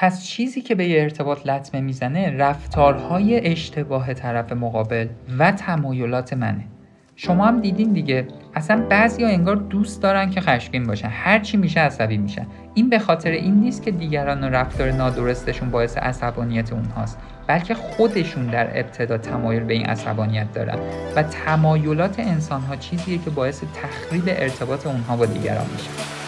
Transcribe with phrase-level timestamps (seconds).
[0.00, 6.64] پس چیزی که به یه ارتباط لطمه می‌زنه رفتارهای اشتباه طرف مقابل و تمایلات منه.
[7.16, 8.28] شما هم دیدین دیگه.
[8.54, 11.08] اصلا بعضی ها انگار دوست دارن که خشمگین باشن.
[11.08, 12.46] هر چی میشه عصبی میشن.
[12.74, 17.18] این به خاطر این نیست که دیگران و رفتار نادرستشون باعث عصبانیت اونهاست.
[17.46, 20.78] بلکه خودشون در ابتدا تمایل به این عصبانیت دارن
[21.16, 26.27] و تمایلات انسان ها چیزیه که باعث تخریب ارتباط اونها با دیگران میشه.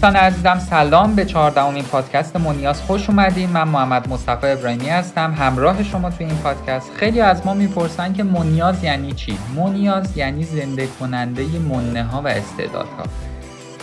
[0.00, 1.14] دوستان عزیزم سلام.
[1.14, 3.50] به چهاردهمین پادکست مونیاز خوش اومدین.
[3.50, 6.90] من محمد مصطفی ابراهیمی هستم همراه شما توی این پادکست.
[6.96, 12.28] خیلی از ما می‌پرسن که مونیاز یعنی چی؟ مونیاز یعنی زنده کننده منه ها و
[12.28, 13.02] استعدادها.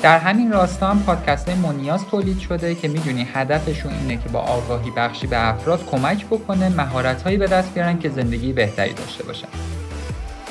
[0.02, 4.40] در همین راستا هم پادکست های مونیاز تولید شده که می‌دونی هدفشون اینه که با
[4.40, 9.24] آگاهی بخشی به افراد کمک بکنه مهارت هایی به دست بیارن که زندگی بهتری داشته
[9.24, 9.48] باشن.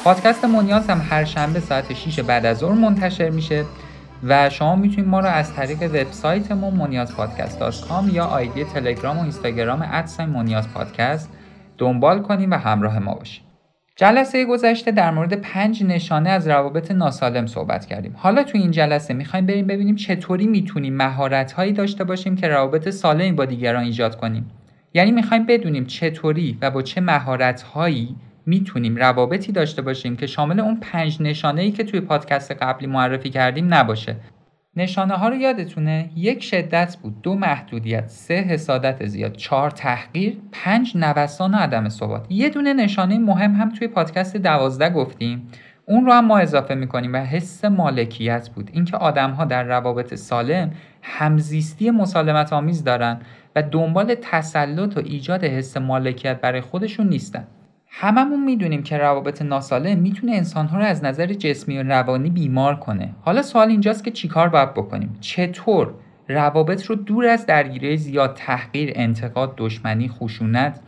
[0.04, 3.64] پادکست مونیاز هم هر شنبه ساعت 6 بعد از ظهر منتشر میشه.
[4.22, 7.60] و شما می‌تونید ما رو از طریق وبسایتمون پادکست
[8.12, 11.30] یا آیدی تلگرام و اینستاگرام ادساین مونیاز پادکست
[11.78, 13.42] دنبال کنیم و همراه ما باشیم.
[13.96, 18.14] جلسه گذشته در مورد پنج نشانه از روابط ناسالم صحبت کردیم.
[18.16, 22.88] حالا تو این جلسه می‌خوایم بریم ببینیم چطوری می‌تونیم مهارت هایی داشته باشیم که روابط
[22.88, 24.50] سالمی با دیگران ایجاد کنیم.
[24.94, 30.60] یعنی می‌خوایم بدونیم چطوری و با چه مهارت هایی می‌تونیم روابطی داشته باشیم که شامل
[30.60, 34.16] اون پنج نشانه ای که توی پادکست قبلی معرفی کردیم نباشه.
[34.76, 40.96] نشانه ها رو یادتونه؟ یک شدت بود دو محدودیت سه حسادت زیاد چهار تحقیر پنج
[40.96, 42.26] نوسان و عدم ثبات.
[42.28, 45.48] یه دونه نشانه مهم هم توی پادکست دوازده گفتیم.
[45.88, 48.70] اون رو هم ما اضافه می‌کنیم و حس مالکیت بود.
[48.72, 50.70] اینکه آدم ها در روابط سالم
[51.02, 53.20] همزیستی مسالمت آمیز دارن
[53.56, 57.46] و دنبال تسلط و ایجاد حس مالکیت برای خودشون نیستن.
[57.88, 63.14] هممون می‌دونیم که روابط ناسالم می‌تونه انسانها رو از نظر جسمی و روانی بیمار کنه.
[63.20, 65.94] حالا سوال اینجاست که چیکار باید بکنیم؟ چطور
[66.28, 70.80] روابط رو دور از درگیری زیاد تحقیر انتقاد دشمنی خشونت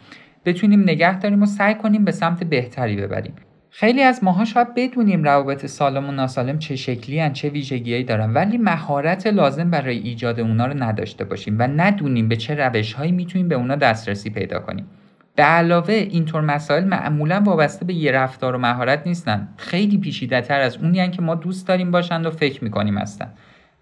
[0.44, 3.34] بتونیم نگه داریم و سعی کنیم به سمت بهتری ببریم؟
[3.70, 8.32] خیلی از ماها شاید بدونیم روابط سالم و ناسالم چه شکلی هن، چه ویژگیهایی دارن
[8.32, 13.48] ولی مهارت لازم برای ایجاد اونا رو نداشته باشیم و ندونیم به چه روشهایی می‌تونیم
[13.48, 14.86] به اونا دسترسی پیدا کنیم.
[15.38, 19.48] به علاوه اینطور مسائل معمولا وابسته به یه رفتار و مهارت نیستن.
[19.56, 23.32] خیلی پیچیده تر از اونی که ما دوست داریم باشند و فکر می‌کنیم هستن.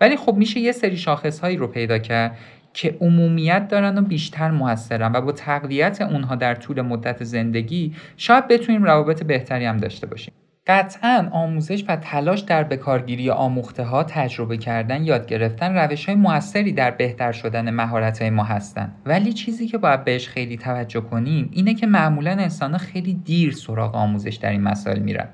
[0.00, 2.38] ولی خب میشه یه سری شاخص هایی رو پیدا کرد
[2.72, 8.48] که عمومیت دارن و بیشتر موثرن و با تقویت اونها در طول مدت زندگی شاید
[8.48, 10.34] بتونیم روابط بهتری هم داشته باشیم.
[10.66, 16.72] قطعا آموزش و تلاش در بکارگیری آموخته ها تجربه کردن یاد گرفتن روش های موثری
[16.72, 18.94] در بهتر شدن مهارت های ما هستند.
[19.06, 23.94] ولی چیزی که باید بهش خیلی توجه کنیم اینه که معمولا انسان خیلی دیر سراغ
[23.94, 25.28] آموزش در این مسائل میرن.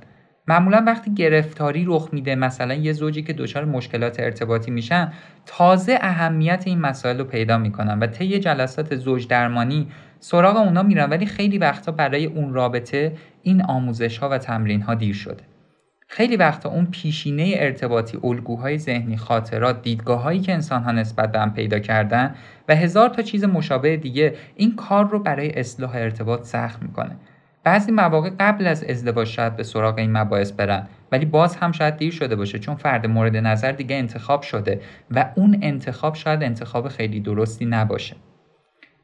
[0.49, 5.13] معمولا وقتی گرفتاری رخ میده مثلا یه زوجی که دچار مشکلات ارتباطی میشن
[5.47, 9.89] تازه اهمیت این مسائل رو پیدا می‌کنن و طی جلسات زوج درمانی
[10.25, 13.13] سراغ اونا میرن ولی خیلی وقتا برای اون رابطه
[13.43, 15.45] این آموزش ها و تمرین ها دیر شده.
[16.09, 21.41] خیلی وقتا اون پیشینه ارتباطی الگوهای ذهنی خاطرات دیدگاه هایی که انسان ها نسبت به
[21.41, 22.35] هم پیدا کردن
[22.69, 27.17] و هزار تا چیز مشابه دیگه این کار رو برای اصلاح ارتباط سخت می‌کنه.
[27.65, 31.97] بعضی مواقع قبل از ازدواج شاید به سراغ این مباحث برن ولی باز هم شاید
[31.97, 36.89] دیر شده باشه چون فرد مورد نظر دیگه انتخاب شده و اون انتخاب شاید انتخاب
[36.89, 38.17] خیلی درستی نباشه.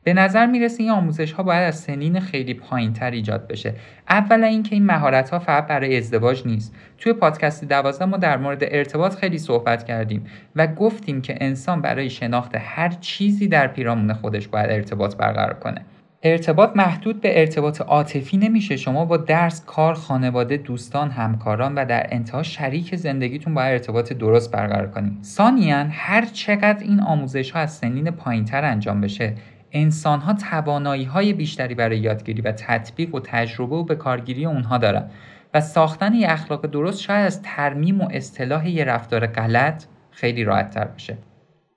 [0.09, 3.75] به نظر می‌رسه این آموزش ها باید از سنین خیلی پایین تر ایجاد بشه.
[4.09, 6.75] اولا اینکه این مهارت ها فقط برای ازدواج نیست.
[6.99, 10.27] توی پادکست دوازده ما در مورد ارتباط خیلی صحبت کردیم
[10.57, 15.85] و گفتیم که انسان برای شناخت هر چیزی در پیرامون خودش باید ارتباط برقرار کنه.
[16.23, 18.77] ارتباط محدود به ارتباط عاطفی نمیشه.
[18.77, 24.53] شما با درس کار خانواده دوستان همکاران و در انتها شریک زندگیتون باید ارتباط درست
[24.53, 29.35] برقرار کنید ثانیا هر چقدر این آموزش ها از سنین پایینتر انجام بشه
[29.73, 34.79] انسان ها توانایی های بیشتری برای یادگیری و تطبیق و تجربه و به کارگیری اونها
[34.79, 35.11] دارن
[35.55, 40.71] و ساختن یه اخلاق درست شاید از ترمیم و اصطلاح یه رفتار غلط خیلی راحت
[40.71, 41.19] تر باشه.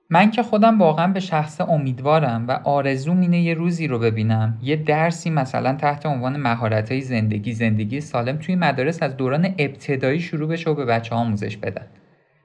[0.10, 4.58] من که خودم واقعا به شخص امیدوارم و آرزوم اینه یه روزی رو ببینم.
[4.62, 10.50] یه درسی مثلا تحت عنوان مهارت زندگی زندگی سالم توی مدارس از دوران ابتدایی شروع
[10.50, 11.86] بشه و به بچه آموزش بدن.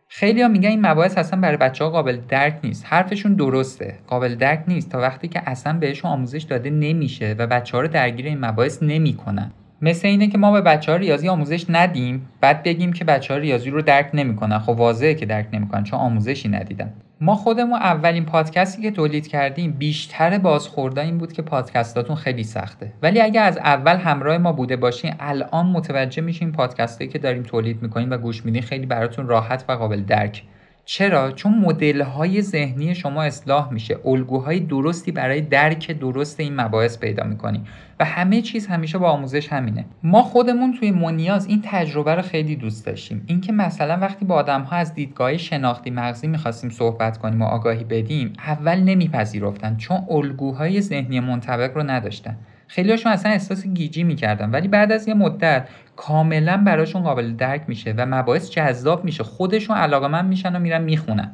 [0.08, 2.86] خیلی ها میگن این مباحث اصلا برای بچه ها قابل درک نیست.
[2.88, 3.98] حرفشون درسته.
[4.06, 7.88] قابل درک نیست تا وقتی که اصلا بهشون آموزش داده نمیشه و بچه ها رو
[7.88, 9.50] درگیر این مباحث نمی‌کنن.
[9.82, 13.40] مثل اینه که ما به بچه ها ریاضی آموزش ندیم بعد بگیم که بچه ها
[13.40, 14.58] ریاضی رو درک نمی‌کنن.
[14.58, 16.92] خب واضحه که درک نمی‌کنن چون آموزشی ندیدن.
[17.20, 22.92] ما خودمون اولین پادکستی که تولید کردیم بیشتر بازخورده این بود که پادکستاتون خیلی سخته.
[23.02, 27.82] ولی اگه از اول همراه ما بوده باشین الان متوجه میشین پادکستی که داریم تولید
[27.82, 30.42] می‌کنیم و گوش میدین خیلی براتون راحت و قابل درک.
[30.88, 33.98] چرا؟ چون مدل های ذهنی شما اصلاح میشه.
[34.04, 37.62] الگوهای درستی برای درک درست این مباحث پیدا می‌کنی.
[38.00, 39.84] و همه چیز همیشه با آموزش همینه.
[40.02, 43.24] ما خودمون توی مونیاز این تجربه رو خیلی دوست داشتیم.
[43.26, 47.84] اینکه مثلا وقتی با آدم ها از دیدگاه شناختی مغزی می‌خواستیم صحبت کنیم و آگاهی
[47.84, 52.36] بدیم اول نمیپذیرفتن چون الگوهای ذهنی منطبق رو نداشتن.
[52.68, 54.50] خیلیاشون اصلا احساس گیجی می‌کردن.
[54.50, 59.24] ولی بعد از یه مدت کاملا براشون قابل درک میشه و مباحث جذاب میشه.
[59.24, 61.32] خودشون علاقه من میشن و میرن می‌خونن.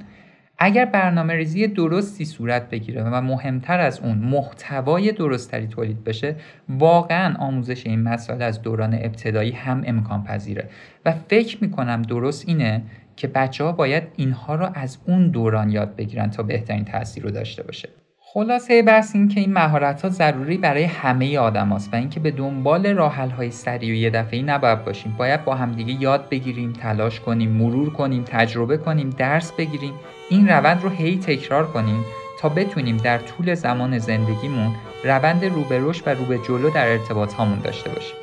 [0.59, 6.37] اگر برنامه ریزی درستی صورت بگیره و مهمتر از اون محتوای درستتری تولید بشه
[6.69, 10.69] واقعا آموزش این مسائل از دوران ابتدایی هم امکان پذیره.
[11.05, 12.83] و فکر می‌کنم درست اینه
[13.17, 17.31] که بچه ها باید اینها رو از اون دوران یاد بگیرن تا بهترین تاثیر رو
[17.31, 17.89] داشته باشه.
[18.35, 22.31] خلاصه بحث این که این مهارت ها ضروری برای همه آدم هست و اینکه به
[22.31, 25.15] دنبال راحل های سریع و یه دفعه نباید باشیم.
[25.19, 29.95] باید با همدیگه یاد بگیریم تلاش کنیم مرور کنیم تجربه کنیم درس بگیریم.
[30.31, 32.05] این روند رو هی تکرار کنیم
[32.41, 34.75] تا بتونیم در طول زمان زندگیمون
[35.05, 38.22] روند رو به و رو به جلو در ارتباط هامون داشته باشیم.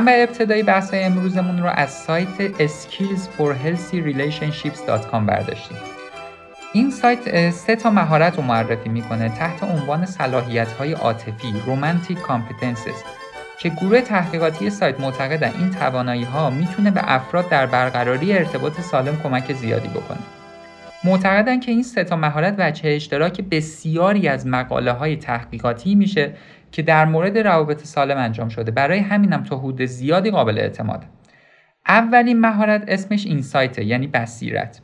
[0.00, 5.76] منبع ابتدایی بحث امروزمون رو از سایت skillsforhealthyrelationships.com برداشتیم
[6.72, 13.02] این سایت سه تا مهارت رو معرفی می‌کنه تحت عنوان صلاحیت های عاطفی رومانتیک کامپتنسز
[13.58, 19.20] که گروه تحقیقاتی سایت معتقدن این توانایی ها می‌تونه به افراد در برقراری ارتباط سالم
[19.22, 20.20] کمک زیادی بکنه.
[21.04, 26.32] معتقدن که این سه تا مهارت وجه اشتراک بسیاری از مقاله های تحقیقاتی میشه
[26.72, 28.70] که در مورد روابط سالم انجام شده.
[28.70, 31.04] برای همینم تا حدود زیادی قابل اعتماد.
[31.88, 34.80] اولین مهارت اسمش اینسایت یعنی بصیرت.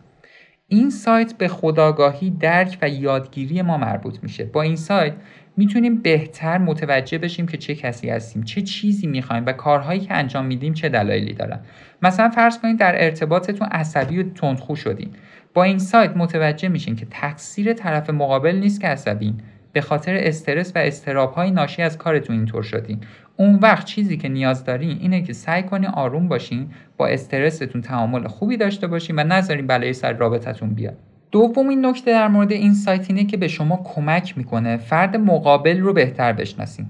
[0.68, 4.44] این سایت به خداگاهی درک و یادگیری ما مربوط میشه.
[4.44, 5.12] با این سایت
[5.56, 10.46] می‌تونیم بهتر متوجه بشیم که چه کسی هستیم چه چیزی می‌خوایم و کارهایی که انجام
[10.46, 11.60] میدیم چه دلایلی دارن.
[12.02, 15.10] مثلا فرض کنید در ارتباطتون عصبی و تندخو شدین.
[15.54, 19.40] با این سایت متوجه میشین که تقصیر طرف مقابل نیست که عصبین.
[19.76, 23.00] به خاطر استرس و استراب های ناشی از کارتون اینطور شدین.
[23.36, 28.26] اون وقت چیزی که نیاز دارین اینه که سعی کنین آروم باشین با استرستون تعامل
[28.26, 30.96] خوبی داشته باشین و نذارین بلای سر رابطتون بیاد.
[31.30, 35.92] دومین نکته در مورد این سایت اینه که به شما کمک می‌کنه فرد مقابل رو
[35.92, 36.86] بهتر بشناسین.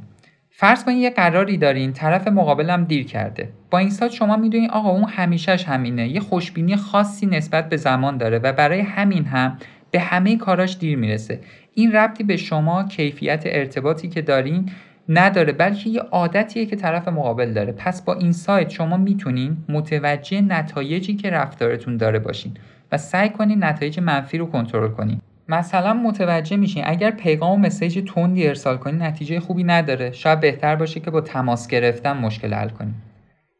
[0.50, 3.48] فرض کنید یه قراری دارین طرف مقابلم دیر کرده.
[3.70, 6.08] با این سایت شما می‌دونین آقا اون همیشهش همینه.
[6.08, 9.58] یه خوشبینی خاصی نسبت به زمان داره و برای همین هم
[9.90, 11.40] به همه کاراش دیر می‌رسه.
[11.74, 14.70] این ربطی به شما کیفیت ارتباطی که دارین
[15.08, 17.72] نداره بلکه یه عادتیه که طرف مقابل داره.
[17.72, 22.54] پس با این سایت شما می‌تونین متوجه نتایجی که رفتارتون داره باشین
[22.92, 25.20] و سعی کنین نتایج منفی رو کنترل کنین.
[25.48, 30.12] مثلا متوجه میشین اگر پیغام و مسیج تندی ارسال کنین نتیجه خوبی نداره.
[30.12, 32.94] شاید بهتر باشه که با تماس گرفتن مشکل حل کنین.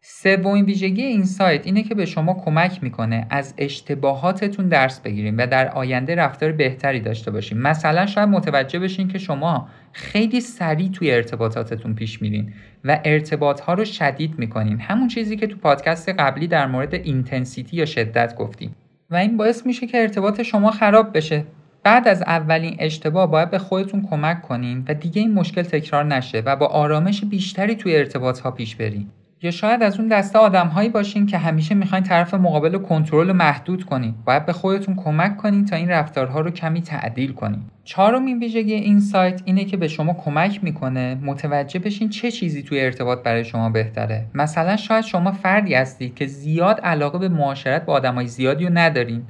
[0.09, 5.47] سومین ویژگی این سایت اینه که به شما کمک می‌کنه از اشتباهاتتون درس بگیریم و
[5.47, 7.59] در آینده رفتار بهتری داشته باشیم.
[7.59, 12.53] مثلا شاید متوجه بشین که شما خیلی سریع توی ارتباطاتتون پیش میرین
[12.85, 14.81] و ارتباط ها رو شدید می‌کنین.
[14.81, 18.77] همون چیزی که تو پادکست قبلی در مورد intensity یا شدت گفتیم.
[19.11, 21.45] و این باعث میشه که ارتباط شما خراب بشه.
[21.83, 26.43] بعد از اولین اشتباه باید به خودتون کمک کنین و دیگه این مشکل تکرار نشه
[26.47, 29.07] و با آرامش بیشتری توی ارتباط ها پیش برین.
[29.43, 33.33] یا شاید از اون دسته آدم هایی باشین که همیشه می‌خواین طرف مقابل رو کنترل
[33.33, 34.15] محدود کنین.
[34.25, 37.63] باید به خودتون کمک کنین تا این رفتارها رو کمی تعدیل کنین.
[37.85, 42.81] چهارمین ویژگی این سایت اینه که به شما کمک می‌کنه متوجه بشین چه چیزی توی
[42.81, 44.27] ارتباط برای شما بهتره.
[44.35, 49.23] مثلا شاید شما فردی هستید که زیاد علاقه به معاشرت با آدمای زیادی رو ندارین.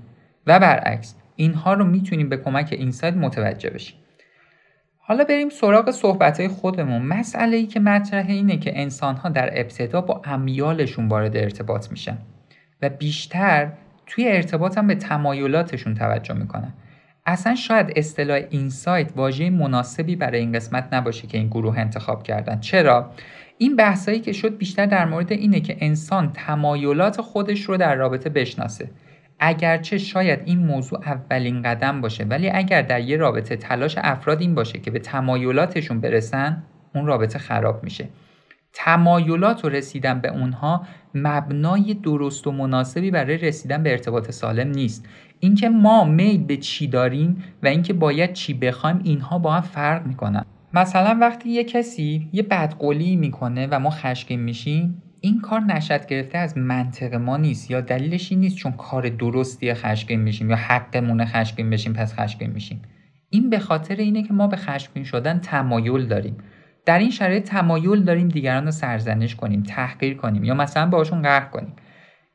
[0.46, 3.96] و برعکس اینها رو می‌تونیم به کمک این سایت متوجه بشین.
[5.08, 7.02] حالا بریم سراغ صحبت خودمون.
[7.02, 12.18] مسئله ای که مطرحه اینه که انسان ها در ابتدا با امیالشون وارد ارتباط میشن
[12.82, 13.72] و بیشتر
[14.06, 16.72] توی ارتباط هم به تمایلاتشون توجه می‌کنن.
[17.26, 22.60] اصلا شاید اصطلاح اینسایت واژه مناسبی برای این قسمت نباشه که این گروه انتخاب کردن.
[22.60, 23.10] چرا؟
[23.58, 28.30] این بحثایی که شد بیشتر در مورد اینه که انسان تمایلات خودش رو در رابطه
[28.30, 28.90] بشناسه.
[29.40, 34.54] اگرچه شاید این موضوع اولین قدم باشه ولی اگر در یه رابطه تلاش افراد این
[34.54, 36.62] باشه که به تمایلاتشون برسن
[36.94, 38.08] اون رابطه خراب میشه.
[38.72, 45.08] تمایلات و رسیدن به اونها مبنای درست و مناسبی برای رسیدن به ارتباط سالم نیست.
[45.40, 50.06] اینکه ما میل به چی داریم و اینکه باید چی بخوایم اینها با هم فرق
[50.06, 50.44] می‌کنن.
[50.74, 56.38] مثلا وقتی یه کسی یه بدقولی می‌کنه و ما خشمگین میشیم این کار نشد گرفته
[56.38, 61.24] از منطق ما نیست یا دلیلش این نیست چون کار درستی خشمگین میشیم یا حقمون
[61.24, 62.82] خشمگین بشیم پس خشمگین میشیم.
[63.30, 66.36] این به خاطر اینه که ما به خشمگین شدن تمایل داریم.
[66.84, 71.44] در این شرایط تمایل داریم دیگران رو سرزنش کنیم تحقیر کنیم یا مثلا باشون قهر
[71.44, 71.72] کنیم.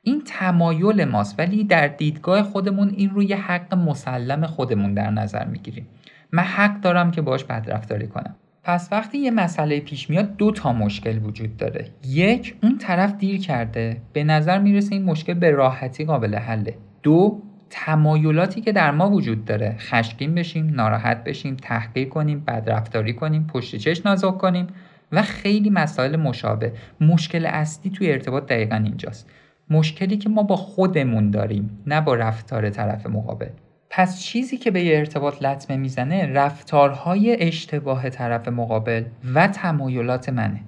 [0.01, 5.87] این تمایل ماست ولی در دیدگاه خودمون این روی حق مسلم خودمون در نظر می‌گیریم.
[6.31, 8.35] من حق دارم که باش بدرفتاری کنم.
[8.63, 11.87] پس وقتی یه مسئله پیش میاد دو تا مشکل وجود داره.
[12.07, 14.01] یک اون طرف دیر کرده.
[14.13, 16.77] به نظر می‌رسه این مشکل به راحتی قابل حله.
[17.03, 19.75] دو تمایلاتی که در ما وجود داره.
[19.79, 24.67] خشمگین بشیم ناراحت بشیم تحقیر کنیم بدرفتاری کنیم پشت چش نازک کنیم
[25.11, 26.73] و خیلی مسائل مشابه.
[27.01, 29.29] مشکل اصلی توی ارتباط دقیقا اینجاست.
[29.69, 33.49] مشکلی که ما با خودمون داریم نه با رفتار طرف مقابل.
[33.93, 40.59] پس چیزی که به یه ارتباط لطمه می‌زنه رفتارهای اشتباه طرف مقابل و تمایلات منه.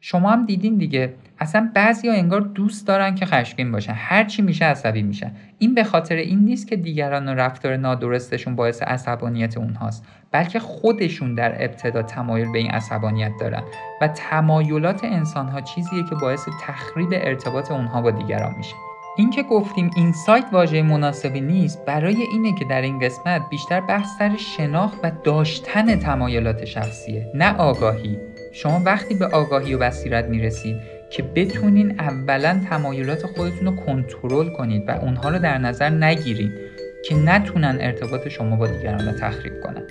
[0.00, 1.14] شما هم دیدین دیگه.
[1.38, 3.92] اصلا بعضی ها انگار دوست دارن که خشمگین باشن.
[3.92, 5.32] هر چی میشه عصبی میشن.
[5.58, 10.04] این به خاطر این نیست که دیگران و رفتار نادرستشون باعث عصبانیت اونهاست.
[10.32, 13.62] بلکه خودشون در ابتدا تمایل به این عصبانیت دارن
[14.00, 18.74] و تمایلات انسان ها چیزیه که باعث تخریب ارتباط اونها با دیگران میشه.
[19.16, 24.18] اینکه گفتیم این سایت واژه مناسبی نیست برای اینه که در این قسمت بیشتر بحث
[24.18, 28.18] سر شناخت و داشتن تمایلات شخصیه نه آگاهی.
[28.52, 30.76] شما وقتی به آگاهی و بصیرت می‌رسید
[31.10, 36.52] که بتونین اولا تمایلات خودتون رو کنترل کنید و اونها رو در نظر نگیرید
[37.04, 39.82] که نتونن ارتباط شما با دیگران رو تخریب کنن.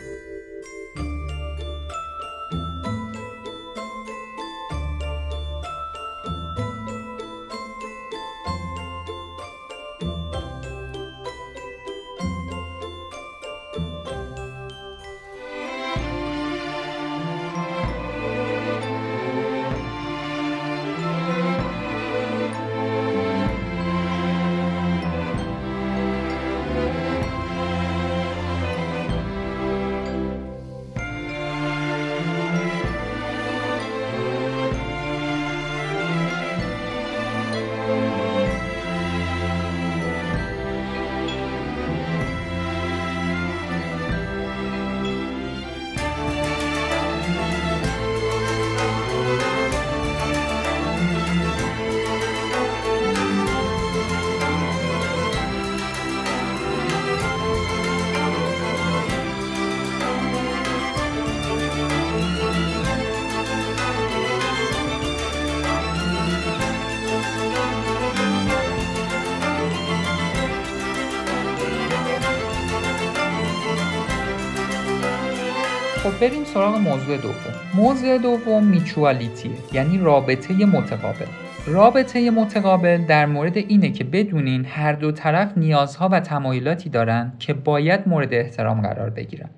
[76.22, 77.34] بریم سراغ موضوع دوم.
[77.76, 81.26] موضوع دوم میچوالیتیه یعنی رابطه متقابل.
[81.66, 87.54] رابطه متقابل در مورد اینه که بدونین هر دو طرف نیازها و تمایلاتی دارن که
[87.54, 89.50] باید مورد احترام قرار بگیرن.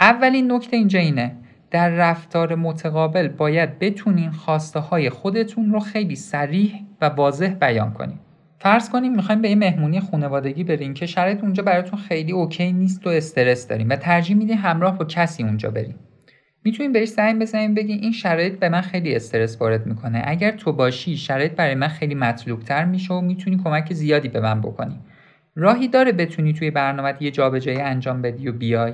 [0.00, 1.36] اولین نکته اینجا اینه
[1.70, 8.18] در رفتار متقابل باید بتونین خواسته های خودتون رو خیلی سریح و واضح بیان کنین.
[8.60, 13.06] فرض کنیم می‌خوایم به یه مهمونی خانوادگی بریم که شرایط اونجا براتون خیلی اوکی نیست
[13.06, 15.94] و استرس داریم و ترجیح میدین همراه با کسی اونجا بریم.
[16.64, 20.22] می‌تونیم بهش زنگ بزنیم بگیم این شرایط به من خیلی استرس وارد می‌کنه.
[20.24, 24.60] اگر تو باشی شرایط برای من خیلی مطلوبتر میشه و می‌تونی کمک زیادی به من
[24.60, 24.98] بکنی.
[25.56, 28.92] راهی داره بتونی توی برنامه یه جابجایی انجام بدی و بیای.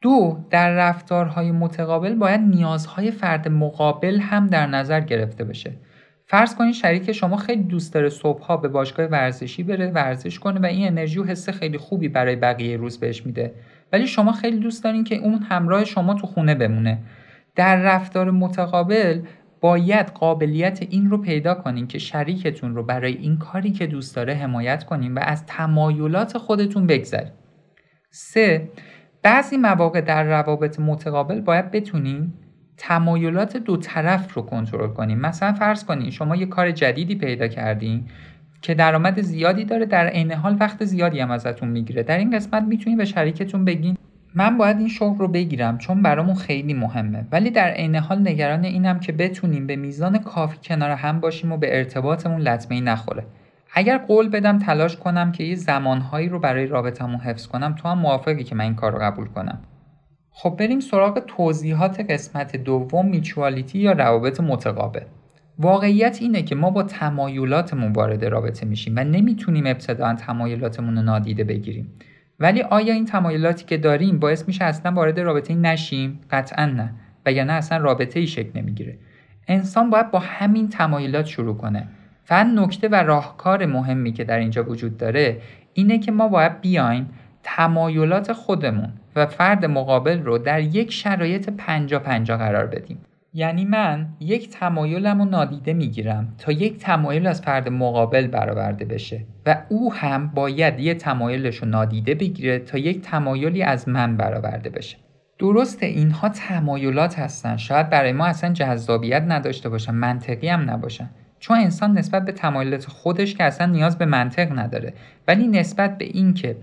[0.00, 5.72] دو در رفتارهای متقابل باید نیازهای فرد مقابل هم در نظر گرفته بشه.
[6.30, 10.66] فرض کنید شریک شما خیلی دوست داره صبحها به باشگاه ورزشی بره ورزش کنه و
[10.66, 13.54] این انرژی و حس خیلی خوبی برای بقیه روز بهش میده
[13.92, 16.98] ولی شما خیلی دوست دارین که اون همراه شما تو خونه بمونه
[17.54, 19.20] در رفتار متقابل
[19.60, 24.34] باید قابلیت این رو پیدا کنین که شریکتون رو برای این کاری که دوست داره
[24.34, 27.32] حمایت کنین و از تمایلات خودتون بگذارید.
[28.10, 28.68] سه
[29.22, 32.47] بعضی مواقع در روابط متقابل باید بتونیم
[32.78, 35.18] تمایلات دو طرف رو کنترل کنیم.
[35.18, 38.04] مثلا فرض کنید شما یه کار جدیدی پیدا کردین
[38.62, 42.02] که درآمد زیادی داره در عین حال وقت زیادی هم ازتون می‌گیره.
[42.02, 43.96] در این قسمت می‌تونید به شریکتون بگین
[44.34, 47.26] من باید این شغل رو بگیرم چون برامون خیلی مهمه.
[47.32, 51.56] ولی در عین حال نگران اینم که بتونیم به میزان کافی کنار هم باشیم و
[51.56, 53.24] به ارتباطمون لطمه نخوره.
[53.74, 57.98] اگر قول بدم تلاش کنم که یه زمانهایی رو برای رابطمون حفظ کنم تو هم
[57.98, 59.58] موافقی که من این کار رو قبول کنم.
[60.40, 65.00] خب بریم سراغ توضیحات قسمت دوم میچوالیتی یا روابط متقابل.
[65.58, 71.44] واقعیت اینه که ما با تمایلاتمون وارد رابطه میشیم و نمی‌تونیم ابتدا تمایلاتمون رو نادیده
[71.44, 71.92] بگیریم.
[72.40, 76.94] ولی آیا این تمایلاتی که داریم باعث میشه اصلا وارد رابطه نشیم؟ قطعا نه
[77.26, 78.98] و یا نه اصلا رابطه ای شکل نمی‌گیره.
[79.48, 81.88] انسان باید با همین تمایلات شروع کنه.
[82.24, 85.40] فقط نکته و راهکار مهمی که در اینجا وجود داره
[85.72, 87.10] اینه که ما باید بیایم
[87.42, 92.98] تمایلات خودمون و فرد مقابل رو در یک شرایط پنجا پنجا قرار بدیم.
[93.34, 99.24] یعنی من یک تمایلم رو نادیده می‌گیرم تا یک تمایل از فرد مقابل برآورده بشه
[99.46, 104.70] و او هم باید یک تمایلش رو نادیده بگیره تا یک تمایلی از من برآورده
[104.70, 104.96] بشه.
[105.38, 107.56] درسته اینها تمایلات هستن.
[107.56, 111.10] شاید برای ما اصلا جذابیت نداشته باشن منطقی هم نباشن.
[111.40, 114.92] چون انسان نسبت به تمایلات خودش که اصلا نیاز به منطق نداره.
[115.28, 116.56] ولی نسبت به اینکه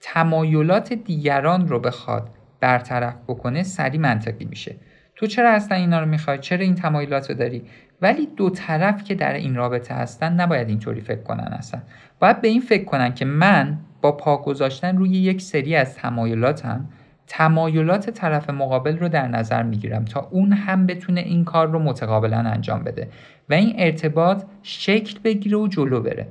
[0.00, 4.76] تمایلات دیگران رو بخواد برطرف بکنه سری منطقی میشه.
[5.16, 7.62] تو چرا اصلا اینا رو می‌خوای؟ چرا این تمایلات رو داری؟
[8.02, 11.80] ولی دو طرف که در این رابطه هستن نباید اینطوری فکر کنن اصلا.
[12.20, 16.88] باید به این فکر کنن که من با پا گذاشتن روی یک سری از تمایلاتم
[17.26, 22.38] تمایلات طرف مقابل رو در نظر می‌گیرم تا اون هم بتونه این کار رو متقابلا
[22.38, 23.08] انجام بده
[23.48, 26.28] و این ارتباط شکل بگیره و جلو بره.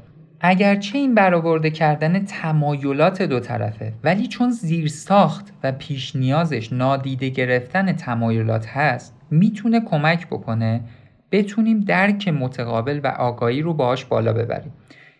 [0.48, 7.94] اگرچه این برآورده کردن تمایلات دو طرفه ولی چون زیرساخت و پیش نیازش نادیده گرفتن
[7.94, 10.82] تمایلات هست می‌تونه کمک بکنه
[11.32, 14.74] بتونیم درک متقابل و آگاهی رو باهاش بالا ببریم.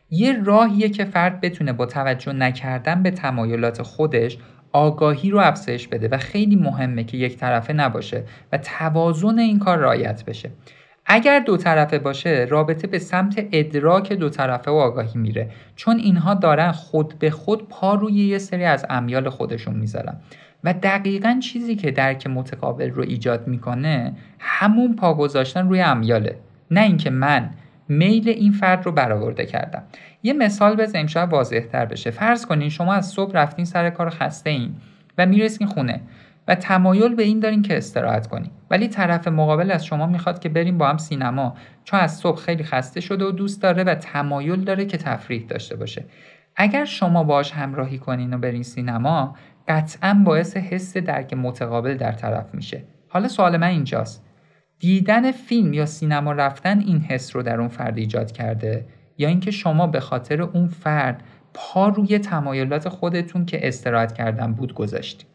[0.10, 4.38] یه راهیه که فرد بتونه با توجه نکردن به تمایلات خودش
[4.72, 9.78] آگاهی رو افزایش بده و خیلی مهمه که یک طرفه نباشه و توازن این کار
[9.78, 10.50] رعایت بشه.
[11.06, 15.50] اگر دو طرفه باشه رابطه به سمت ادراک دو طرفه و آگاهی میره.
[15.76, 20.16] چون اینها دارن خود به خود پا روی یه سری از امیال خودشون می‌ذارن.
[20.64, 26.36] و دقیقا چیزی که درک متقابل رو ایجاد می‌کنه همون پا گذاشتن روی امیاله.
[26.72, 27.50] نه اینکه من
[27.90, 29.84] میل این فرد رو برآورده کردم.
[30.24, 32.12] یه مثال بزنیم شاید واضح تر بشه.
[32.12, 34.76] فرض کنین شما از صبح رفتین سر کار خسته این
[35.18, 36.02] و می‌رسین خونه.
[36.48, 40.50] و تمایل به این دارین که استراحت کنین ولی طرف مقابل از شما می‌خواد که
[40.50, 41.56] بریم با هم سینما.
[41.84, 45.76] چون از صبح خیلی خسته شده و دوست داره و تمایل داره که تفریح داشته
[45.76, 46.06] باشه.
[46.56, 49.36] اگر شما باش همراهی کنین و برین سینما
[49.68, 52.84] قطعا باعث حس درک متقابل در طرف میشه.
[53.10, 54.26] حالا سوال من اینجاست.
[54.80, 58.86] دیدن فیلم یا سینما رفتن این حس رو در اون فرد ایجاد کرده؟
[59.18, 64.74] یا اینکه شما به خاطر اون فرد پا روی تمایلات خودتون که استراحت کردن بود
[64.74, 65.30] گذاشتین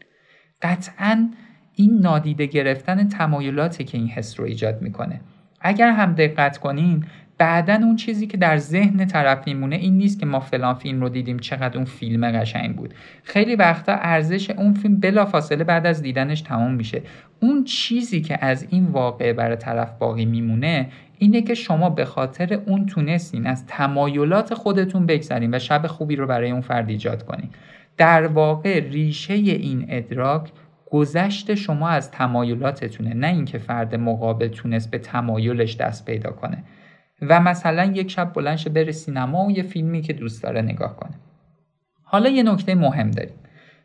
[0.61, 1.29] قطعا
[1.75, 5.21] این نادیده گرفتن تمایلاتی که این حس رو ایجاد می‌کنه.
[5.61, 7.05] اگر هم دقت کنین
[7.37, 11.09] بعدا اون چیزی که در ذهن طرف میمونه این نیست که ما فلان فیلم رو
[11.09, 12.93] دیدیم چقدر اون فیلم قشنگ بود.
[13.23, 17.01] خیلی وقتا ارزش اون فیلم بلافاصله بعد از دیدنش تمام میشه.
[17.39, 22.53] اون چیزی که از این واقعه برای طرف باقی میمونه اینه که شما به خاطر
[22.53, 27.49] اون تونستین از تمایلات خودتون بگذرین و شب خوبی رو برای اون فرد ایجاد کنین.
[28.01, 30.51] در واقع ریشه این ادراک
[30.91, 36.63] گذشت شما از تمایلاتتونه نه اینکه فرد مقابل تونست به تمایلش دست پیدا کنه.
[37.21, 41.13] و مثلا یک شب بلنش بره سینما و یه فیلمی که دوست داره نگاه کنه.
[42.03, 43.35] حالا یه نکته مهم داریم.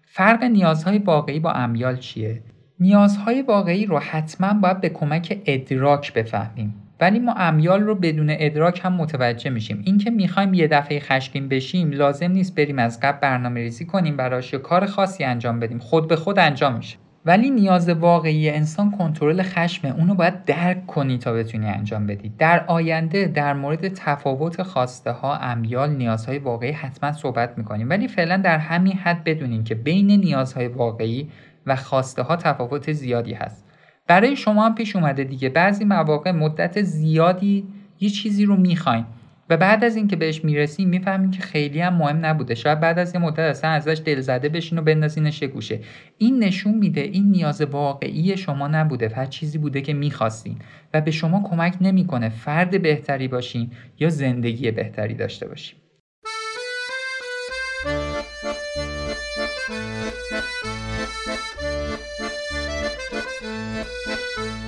[0.05, 2.42] فرق نیازهای واقعی با امیال چیه؟
[2.81, 6.74] نیازهای واقعی رو حتما باید به کمک ادراک بفهمیم.
[7.00, 9.82] ولی ما امیال رو بدون ادراک هم متوجه میشیم.
[9.85, 14.52] اینکه می‌خوایم یه دفعه خشکیم بشیم لازم نیست بریم از قبل برنامه ریزی کنیم براش
[14.52, 15.78] یا کار خاصی انجام بدیم.
[15.78, 16.96] خود به خود انجام میشه.
[17.26, 22.32] ولی نیاز واقعی انسان کنترل خشمه اونو باید درک کنی تا بتونی انجام بدی.
[22.38, 27.90] در آینده در مورد تفاوت خواسته ها امیال نیازهای واقعی حتما صحبت می‌کنیم.
[27.90, 31.28] ولی فعلا در همین حد بدونین که بین نیازهای واقعی
[31.66, 33.65] و خواسته ها تفاوت زیادی هست.
[34.06, 35.48] برای شما هم پیش اومده دیگه.
[35.48, 37.64] بعضی مواقع مدت زیادی
[38.00, 39.04] یه چیزی رو می‌خواین
[39.50, 42.54] و بعد از اینکه بهش می‌رسیم می‌فهمین که خیلی هم مهم نبوده.
[42.54, 45.80] شاید بعد از یه مدت اصلا ازش دلزده بشین و بندازینش گوشه.
[46.18, 50.56] این نشون میده این نیاز واقعی شما نبوده فقط چیزی بوده که می‌خواستین
[50.94, 55.78] و به شما کمک نمی‌کنه فرد بهتری باشین یا زندگی بهتری داشته باشین.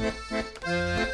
[0.09, 1.09] بریم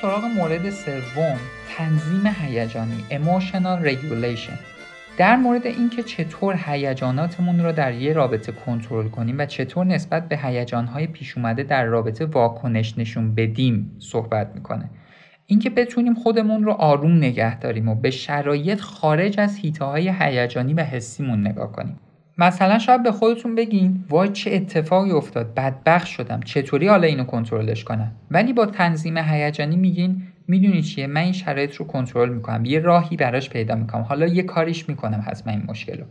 [0.00, 4.58] سراغ مورد سوم تنظیم هیجانی emotional regulation.
[5.18, 10.38] در مورد اینکه چطور هیجاناتمون رو در یه رابطه کنترل کنیم و چطور نسبت به
[10.38, 14.90] هیجانهای پیش اومده در رابطه واکنش نشون بدیم صحبت می‌کنه.
[15.46, 20.74] اینکه بتونیم خودمون رو آروم نگه داریم و به شرایط خارج از هیته های هیجانی
[20.74, 21.98] و حسیمون نگاه کنیم.
[22.38, 27.84] مثلا شاید به خودتون بگین وای چه اتفاقی افتاد بدبخت شدم چطوری حالا اینو کنترلش
[27.84, 32.80] کنم؟ ولی با تنظیم هیجانی میگین می‌دونی چیه؟ من این شرایط رو کنترل می‌کنم یه
[32.80, 36.04] راهی براش پیدا می‌کنم حالا یه کاریش می‌کنم حتما این مشکل رو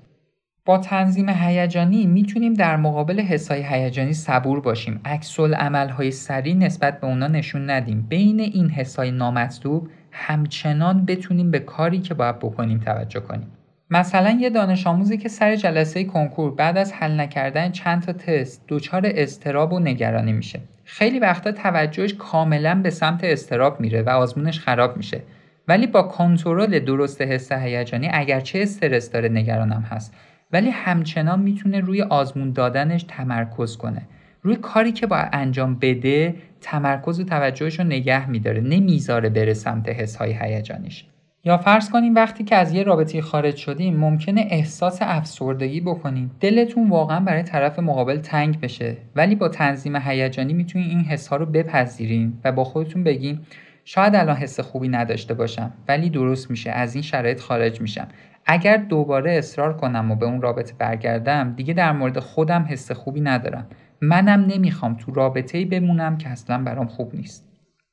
[0.65, 5.01] با تنظیم هیجانی می‌تونیم در مقابل حسای هیجانی صبور باشیم.
[5.05, 8.05] عکس عملهای سریع نسبت به اونا نشون ندیم.
[8.09, 13.47] بین این حسای نامطلوب همچنان بتونیم به کاری که باید بکنیم توجه کنیم.
[13.91, 18.65] مثلا یه دانش آموزی که سر جلسه کنکور بعد از حل نکردن چند تا تست
[18.67, 20.59] دچار استراب و نگرانی میشه.
[20.83, 25.21] خیلی وقتا توجهش کاملا به سمت استراب میره و آزمونش خراب میشه.
[25.67, 30.13] ولی با کنترل درست حس هیجانی اگرچه استرس داره نگرانم هست.
[30.51, 34.01] ولی همچنان می‌تونه روی آزمون دادنش تمرکز کنه.
[34.41, 38.61] روی کاری که باید انجام بده تمرکز و توجهش رو نگه میداره.
[38.61, 41.05] نمی‌ذاره بره سمت حس های هیجانیش.
[41.43, 46.89] یا فرض کنیم وقتی که از یه رابطه خارج شدیم ممکنه احساس افسردگی بکنید دلتون
[46.89, 48.97] واقعا برای طرف مقابل تنگ بشه.
[49.15, 53.39] ولی با تنظیم هیجانی می‌تونین این حس ها رو بپذیرین و با خودتون بگین
[53.85, 56.71] شاید الان حس خوبی نداشته باشم ولی درست میشه.
[56.71, 58.07] از این شرایط خارج میشم.
[58.45, 63.21] اگر دوباره اصرار کنم و به اون رابطه برگردم دیگه در مورد خودم حس خوبی
[63.21, 63.67] ندارم.
[64.01, 67.48] منم نمی‌خوام تو رابطه بمونم که اصلا برام خوب نیست.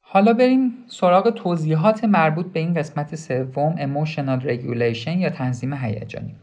[0.09, 6.35] حالا بریم سراغ توضیحات مربوط به این قسمت سوم emotional regulation یا تنظیم هیجانی.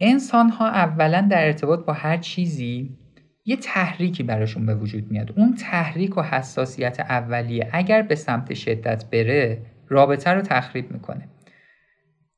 [0.00, 2.90] انسان ها اولا در ارتباط با هر چیزی
[3.44, 5.32] یه تحریکی براشون به وجود میاد.
[5.36, 11.28] اون تحریک و حساسیت اولیه اگر به سمت شدت بره رابطه رو تخریب می‌کنه.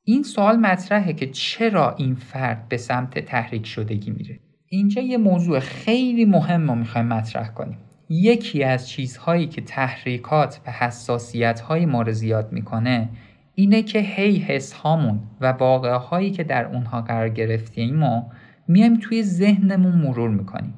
[0.05, 4.41] این سوال مطرحه که چرا این فرد به سمت تحریک شدگی میره.
[4.69, 7.79] اینجا یه موضوع خیلی مهم رو می‌خوایم مطرح کنیم.
[8.09, 13.09] یکی از چیزهایی که تحریکات و حساسیت های ما رو زیاد می‌کنه
[13.55, 18.31] اینه که هی حس هامون و واقعه هایی که در اونها قرار گرفتیم ما
[18.69, 20.75] میایم توی ذهنمون مرور می‌کنیم.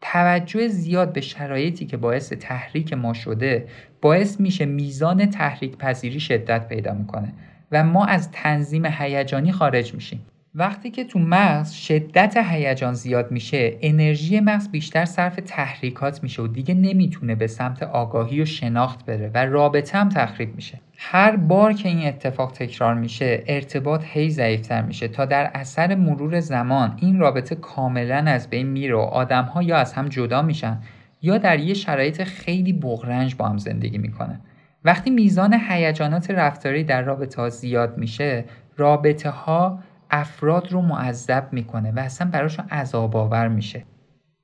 [0.00, 3.68] توجه زیاد به شرایطی که باعث تحریک ما شده
[4.02, 7.32] باعث میشه میزان تحریک پذیری شدت پیدا می‌کنه
[7.72, 10.20] و ما از تنظیم هیجانی خارج میشیم.
[10.58, 16.46] وقتی که تو مغز شدت هیجان زیاد میشه انرژی مغز بیشتر صرف تحریکات میشه و
[16.46, 20.80] دیگه نمی‌تونه به سمت آگاهی و شناخت بره و رابطه هم تخریب میشه.
[20.96, 26.40] هر بار که این اتفاق تکرار میشه ارتباط هی ضعیفتر میشه تا در اثر مرور
[26.40, 30.78] زمان این رابطه کاملا از بین میره و آدمها یا از هم جدا میشن
[31.22, 34.40] یا در یه شرایط خیلی بغرنج با هم زندگی می‌کنه.
[34.84, 38.44] وقتی میزان هیجانات رفتاری در رابطه ها زیاد میشه
[38.76, 39.78] رابطه ها
[40.10, 43.84] افراد رو معذب می‌کنه و اصلا براشون عذاب آور میشه.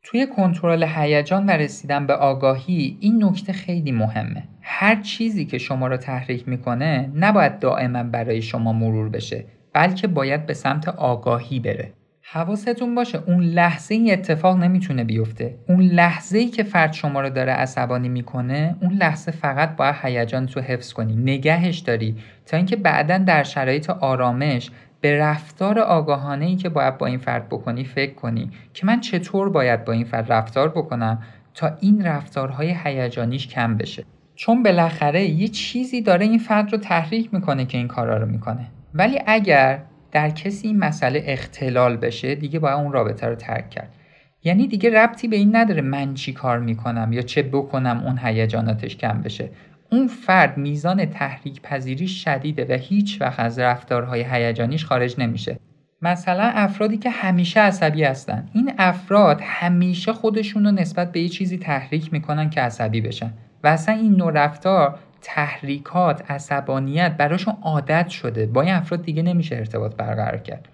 [0.02, 4.48] توی کنترل هیجان و رسیدن به آگاهی این نکته خیلی مهمه.
[4.60, 10.46] هر چیزی که شما رو تحریک می‌کنه نباید دائما برای شما مرور بشه بلکه باید
[10.46, 11.92] به سمت آگاهی بره.
[12.26, 15.58] حواستون باشه اون لحظه این اتفاق نمی‌تونه بیفته.
[15.68, 20.46] اون لحظه ای که فرد شما رو داره عصبانی می‌کنه اون لحظه فقط باید هیجان
[20.46, 22.16] تو حفظ کنی نگهش داری.
[22.46, 24.70] تا اینکه بعدا در شرایط آرامش
[25.04, 29.48] به رفتار آگاهانه ای که باید با این فرد بکنی فکر کنی که من چطور
[29.48, 31.22] باید با این فرد رفتار بکنم
[31.54, 34.04] تا این رفتارهای هیجانیش کم بشه.
[34.34, 38.66] چون بالاخره یه چیزی داره این فرد رو تحریک می‌کنه که این کارا رو می‌کنه.
[38.94, 43.94] ولی اگر در کسی این مسئله اختلال بشه دیگه باید اون رابطه رو ترک کرد.
[44.42, 48.96] یعنی دیگه ربطی به این نداره من چی کار می‌کنم یا چه بکنم اون هیجاناتش
[48.96, 49.50] کم بشه.
[49.94, 55.58] اون فرد میزان تحریک پذیری شدیده و هیچ وقت از رفتارهای هیجانیش خارج نمیشه.
[56.02, 58.48] مثلا افرادی که همیشه عصبی هستن.
[58.52, 63.32] این افراد همیشه خودشون رو نسبت به یه چیزی تحریک می‌کنن که عصبی بشن.
[63.64, 68.46] و اصلا این نوع رفتار تحریکات عصبانیت براشون عادت شده.
[68.46, 70.68] با این افراد دیگه نمیشه ارتباط برقرار کرد.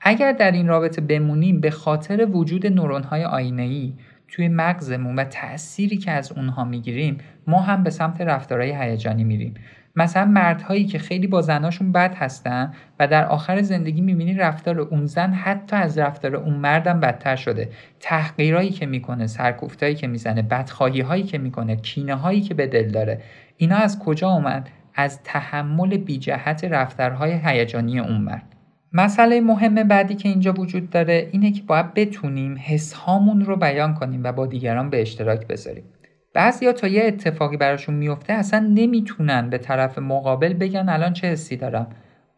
[0.00, 3.92] اگر در این رابطه بمونیم به خاطر وجود نورون‌های آینه‌ای
[4.28, 9.54] توی مغزمون و تأثیری که از اونها می‌گیریم ما هم به سمت رفتارهای هیجانی میریم.
[9.96, 15.06] مثلا مردهایی که خیلی با زناشون بد هستن و در آخر زندگی می‌بینی رفتار اون
[15.06, 17.68] زن حتی از رفتار اون مردم بدتر شده.
[18.00, 22.90] تحقیرایی که می‌کنه سرکوفتایی که می‌زنه بدخواهی هایی که می‌کنه کینه هایی که به دل
[22.90, 23.20] داره
[23.56, 28.53] اینا از کجا اومد؟ از تحمل بی جهت رفتارهای هیجانی اون مرد.
[28.96, 33.94] مسئله مهم بعدی که اینجا وجود داره اینه که باید بتونیم حس هامون رو بیان
[33.94, 35.84] کنیم و با دیگران به اشتراک بذاریم.
[36.34, 41.56] بعضیا تا یه اتفاقی براشون میفته اصلا نمی‌تونن به طرف مقابل بگن الان چه حسی
[41.56, 41.86] دارم.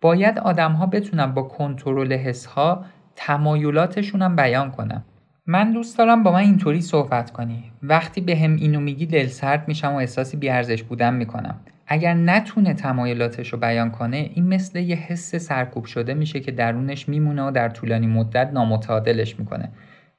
[0.01, 2.85] باید آدم ها بتونن با کنترل حس ها
[3.17, 5.05] تمایلاتشون هم بیان کنم
[5.47, 7.73] من دوست دارم با من اینطوری صحبت کنی.
[7.83, 11.61] وقتی به هم اینو میگی دل سرد میشم و احساسی بیارزش بودن می‌کنم.
[11.87, 17.09] اگر نتونه تمایلاتش رو بیان کنه این مثل یه حس سرکوب شده میشه که درونش
[17.09, 19.69] میمونه و در طولانی مدت نامتعادلش می‌کنه.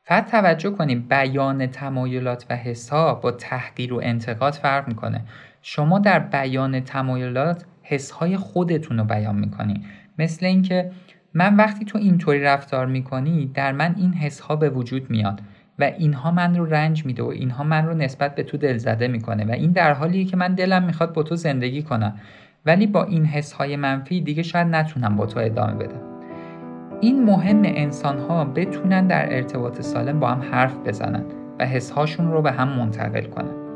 [0.03, 5.21] فقط توجه کنیم بیان تمایلات و حسها با تحقیر و انتقاد فرق می‌کنه.
[5.62, 9.86] شما در بیان تمایلات حسهای خودتون رو بیان می‌کنی
[10.19, 10.91] مثل اینکه
[11.34, 15.41] من وقتی تو اینطوری رفتار می‌کنی در من این حسها به وجود میاد.
[15.80, 19.46] و اینها من رو رنج میده و اینها من رو نسبت به تو دلزده می‌کنه
[19.46, 22.13] و این در حالیه که من دلم می‌خواد با تو زندگی کنم.
[22.66, 26.02] ولی با این حسهای منفی دیگه شاید نتونم با تو ادامه بدم.
[27.02, 31.24] این مهم انسان ها بتونن در ارتباط سالم با هم حرف بزنن
[31.60, 33.66] و حسهاشون رو به هم منتقل کنن.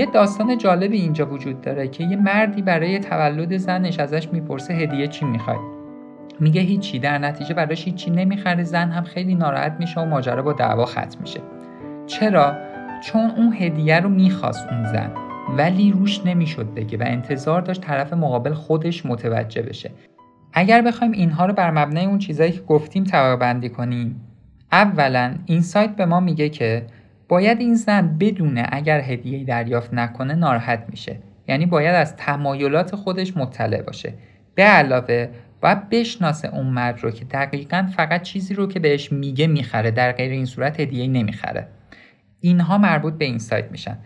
[0.00, 5.06] یه داستان جالبی اینجا وجود داره که یه مردی برای تولد زنش ازش می‌پرسه هدیه
[5.06, 5.56] چی می‌خوای.
[6.40, 8.62] میگه هیچی در نتیجه براش هیچی نمی‌خره.
[8.62, 11.40] زن هم خیلی ناراحت میشه و ماجرا با دعوا ختم میشه.
[12.06, 12.56] چرا؟
[13.02, 15.10] چون اون هدیه رو می‌خواست اون زن
[15.56, 19.90] ولی روش نمی‌شد بگه و انتظار داشت طرف مقابل خودش متوجه بشه.
[20.52, 24.20] اگر بخوایم اینها رو بر مبنای اون چیزایی که گفتیم طبقه کنیم
[24.72, 26.86] اولا این سایت به ما میگه که
[27.30, 31.16] باید این زن بدونه اگر هدیه دریافت نکنه ناراحت میشه.
[31.48, 34.14] یعنی باید از تمایلات خودش مطلع باشه.
[34.54, 35.28] به علاوه
[35.60, 40.12] باید بشناسه اون مرد رو که دقیقا فقط چیزی رو که بهش میگه می‌خره در
[40.12, 41.66] غیر این صورت هدیه نمی‌خره.
[42.40, 43.98] اینها مربوط به این سایت میشن.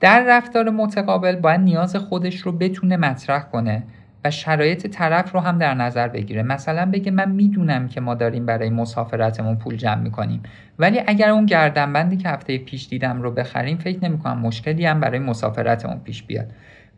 [0.00, 3.82] در رفتار متقابل باید نیاز خودش رو بتونه مطرح کنه.
[4.24, 6.42] و شرایط طرف رو هم در نظر بگیره.
[6.42, 10.42] مثلا بگه من می‌دونم که ما داریم برای مسافرتمون پول جمع می‌کنیم
[10.78, 15.18] ولی اگر اون گردنبندی که هفته پیش دیدم رو بخریم فکر نمی‌کنم مشکلی هم برای
[15.18, 16.46] مسافرتمون پیش بیاد.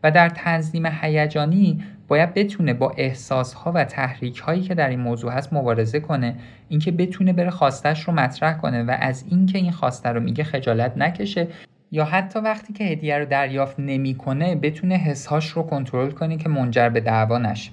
[0.03, 5.31] و در تنظیم هیجانی باید بتونه با احساسها و تحریک هایی که در این موضوع
[5.31, 6.35] هست مبارزه کنه.
[6.69, 10.97] اینکه بتونه بره خواستش رو مطرح کنه و از اینکه این خواسته رو میگه خجالت
[10.97, 11.47] نکشه.
[11.91, 16.89] یا حتی وقتی که هدیه رو دریافت نمی‌کنه بتونه حسهاش رو کنترل کنه که منجر
[16.89, 17.71] به دعوا نشه.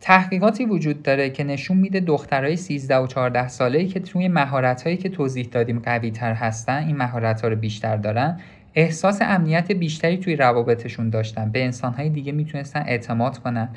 [0.00, 5.08] تحقیقاتی وجود داره که نشون میده دخترای 13 و 14 ساله‌ای که توی مهارت‌هایی که
[5.08, 8.40] توضیح دادیم قوی تر هستن این مهارت‌ها رو بیشتر دارن
[8.74, 11.50] احساس امنیت بیشتری توی روابطشون داشتن.
[11.50, 13.68] به انسانهای دیگه می‌تونستن اعتماد کنن.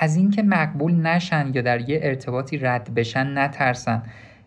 [0.00, 4.02] از اینکه مقبول نشن یا در یه ارتباطی رد بشن نترسن.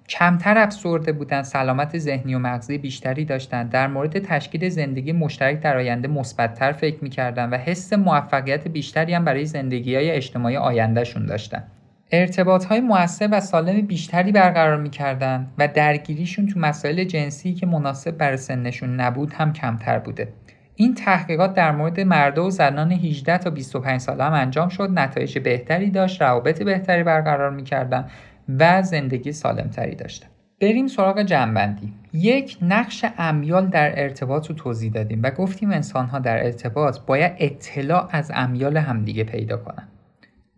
[0.10, 3.68] کمتر افسرده بودن سلامت ذهنی و مغزی بیشتری داشتن.
[3.68, 9.26] در مورد تشکیل زندگی مشترک در آینده مثبتتر فکر می‌کردن و حس موفقیت بیشتری هم
[9.26, 11.64] برای زندگی های اجتماعی آیندهشون داشتن.
[12.12, 18.18] ارتباط های موثر و سالم بیشتری برقرار می‌کردن و درگیریشون تو مسائل جنسی که مناسب
[18.18, 20.28] برای سنشون نبود هم کمتر بوده.
[20.76, 24.90] این تحقیقات در مورد مرد و زنان 18 تا 25 ساله هم انجام شد.
[24.94, 28.06] نتایج بهتری داشت روابط بهتری برقرار می‌کردن
[28.50, 30.28] و زندگی سالمتری داشتن
[30.62, 31.94] بریم سراغ جنبندی.
[32.14, 37.34] یک نقش امیال در ارتباط رو توضیح دادیم و گفتیم انسان ها در ارتباط باید
[37.40, 39.88] اطلاع از امیال همدیگه پیدا کنن.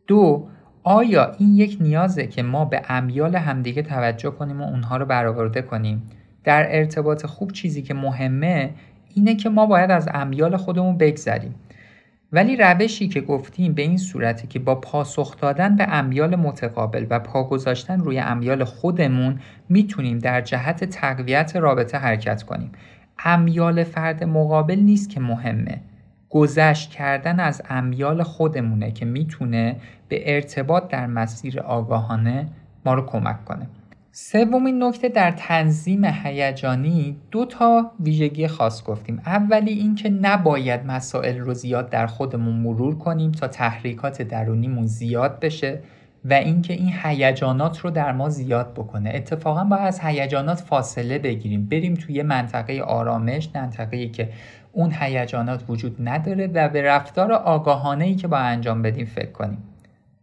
[0.07, 0.47] دو
[0.83, 5.61] آیا این یک نیازه که ما به امیال همدیگه توجه کنیم و اونها رو برآورده
[5.61, 6.09] کنیم؟
[6.43, 8.69] در ارتباط خوب چیزی که مهمه
[9.15, 11.55] اینه که ما باید از امیال خودمون بگذریم.
[12.31, 17.19] ولی روشی که گفتیم به این صورته که با پاسخ دادن به امیال متقابل و
[17.19, 22.71] پا گذاشتن روی امیال خودمون می‌تونیم در جهت تقویت رابطه حرکت کنیم.
[23.25, 25.81] امیال فرد مقابل نیست که مهمه.
[26.29, 29.75] گذشت کردن از امیال خودمونه که می‌تونه
[30.07, 32.47] به ارتباط در مسیر آگاهانه
[32.85, 33.67] ما رو کمک کنه.
[34.19, 39.21] سومین نکته در تنظیم هیجانی دو تا ویژگی خاص گفتیم.
[39.25, 45.79] اولی اینکه نباید مسائل رو زیاد در خودمون مرور کنیم تا تحریکات درونیمون زیاد بشه
[46.25, 49.11] و اینکه این هیجانات رو در ما زیاد بکنه.
[49.13, 51.65] اتفاقا باید از هیجانات فاصله بگیریم.
[51.65, 54.29] بریم توی منطقه آرامش منطقه‌ای که
[54.71, 59.63] اون هیجانات وجود نداره و به رفتار آگاهانه ای که با انجام بدیم فکر کنیم.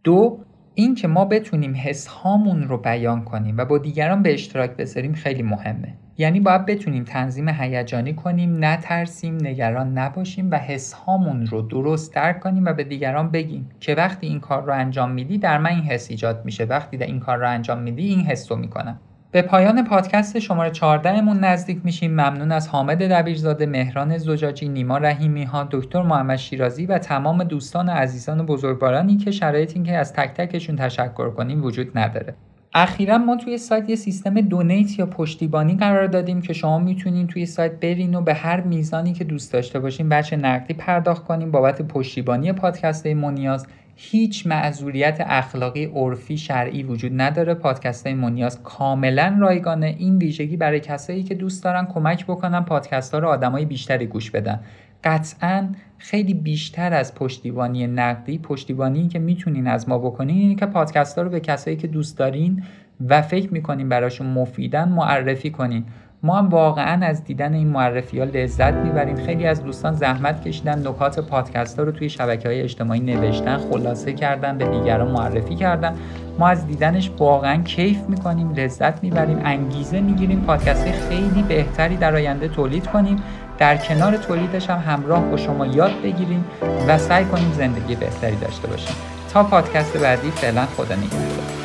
[0.03, 0.44] دو
[0.77, 5.13] این که ما بتونیم حس هامون رو بیان کنیم و با دیگران به اشتراک بذاریم
[5.13, 5.93] خیلی مهمه.
[6.17, 12.39] یعنی باید بتونیم تنظیم هیجانی کنیم نترسیم نگران نباشیم و حس هامون رو درست درک
[12.39, 15.83] کنیم و به دیگران بگیم که وقتی این کار رو انجام میدی در من این
[15.83, 16.65] حس ایجاد میشه.
[16.65, 18.99] وقتی در این کار رو انجام میدی این حس رو می‌کنم.
[19.35, 22.11] به پایان پادکست شماره 14 مون نزدیک میشیم.
[22.11, 27.89] ممنون از حامد دبیرزاده مهران زجاجی نیما رحیمی ها دکتر محمد شیرازی و تمام دوستان
[27.89, 32.35] و عزیزان و بزرگوارانی که شرایط این که از تک تکشون تشکر کنیم وجود نداره.
[32.73, 37.45] اخیرا ما توی سایت یه سیستم دونیت یا پشتیبانی قرار دادیم که شما می‌تونین توی
[37.45, 41.81] سایت برین و به هر میزانی که دوست داشته باشین بچه نقدی پرداخت کنیم بابت
[41.81, 43.67] پشتیبانی پادکست مونیاز.
[43.95, 47.53] هیچ معذوریت اخلاقی عرفی شرعی وجود نداره.
[47.53, 49.95] پادکست های مونیاز کاملا رایگانه.
[49.99, 54.31] این ویژگی برای کسایی که دوست دارن کمک بکنن پادکست ها رو آدمای بیشتری گوش
[54.31, 54.59] بدن.
[55.03, 58.37] قطعا خیلی بیشتر از پشتیبانی نقدی.
[58.37, 62.17] پشتیبانی که می‌تونین از ما بکنین اینه که پادکست ها رو به کسایی که دوست
[62.17, 62.63] دارین
[63.07, 65.85] و فکر می‌کنین براشون مفیدن معرفی کنین.
[66.23, 69.15] ما هم واقعا از دیدن این معرفی ها لذت می‌بریم.
[69.15, 74.13] خیلی از دوستان زحمت کشیدن نکات پادکست ها رو توی شبکه های اجتماعی نوشتن خلاصه
[74.13, 75.95] کردن به دیگران معرفی کردن.
[76.39, 80.41] ما از دیدنش واقعا کیف می‌کنیم لذت می‌بریم انگیزه می‌گیریم.
[80.41, 83.23] پادکست خیلی بهتری در آینده تولید کنیم.
[83.57, 86.45] در کنار تولیدش هم همراه با شما یاد بگیریم
[86.87, 88.95] و سعی کنیم زندگی بهتری داشته باشیم.
[89.33, 91.64] تا پادکست بعدی فعلا خدا نگهدار.